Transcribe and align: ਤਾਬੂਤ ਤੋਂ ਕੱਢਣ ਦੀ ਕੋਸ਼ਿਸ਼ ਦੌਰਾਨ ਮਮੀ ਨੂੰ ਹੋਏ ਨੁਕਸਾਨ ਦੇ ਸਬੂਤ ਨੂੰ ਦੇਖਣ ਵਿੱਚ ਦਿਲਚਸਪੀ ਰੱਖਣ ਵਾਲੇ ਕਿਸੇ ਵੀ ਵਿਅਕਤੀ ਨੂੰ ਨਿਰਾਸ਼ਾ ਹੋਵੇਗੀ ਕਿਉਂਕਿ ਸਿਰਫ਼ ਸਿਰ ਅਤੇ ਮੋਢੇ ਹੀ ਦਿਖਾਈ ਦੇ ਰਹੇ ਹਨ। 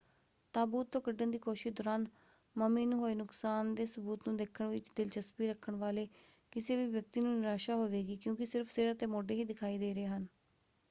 ਤਾਬੂਤ 0.53 0.87
ਤੋਂ 0.91 0.99
ਕੱਢਣ 1.01 1.31
ਦੀ 1.31 1.37
ਕੋਸ਼ਿਸ਼ 1.37 1.73
ਦੌਰਾਨ 1.75 2.05
ਮਮੀ 2.55 2.85
ਨੂੰ 2.85 2.99
ਹੋਏ 2.99 3.15
ਨੁਕਸਾਨ 3.15 3.73
ਦੇ 3.75 3.85
ਸਬੂਤ 3.85 4.27
ਨੂੰ 4.27 4.35
ਦੇਖਣ 4.37 4.67
ਵਿੱਚ 4.67 4.89
ਦਿਲਚਸਪੀ 4.95 5.47
ਰੱਖਣ 5.47 5.75
ਵਾਲੇ 5.77 6.07
ਕਿਸੇ 6.51 6.75
ਵੀ 6.77 6.87
ਵਿਅਕਤੀ 6.87 7.21
ਨੂੰ 7.21 7.35
ਨਿਰਾਸ਼ਾ 7.35 7.75
ਹੋਵੇਗੀ 7.75 8.15
ਕਿਉਂਕਿ 8.17 8.45
ਸਿਰਫ਼ 8.47 8.71
ਸਿਰ 8.71 8.91
ਅਤੇ 8.91 9.05
ਮੋਢੇ 9.07 9.35
ਹੀ 9.35 9.45
ਦਿਖਾਈ 9.45 9.77
ਦੇ 9.77 9.93
ਰਹੇ 9.93 10.07
ਹਨ। 10.07 10.27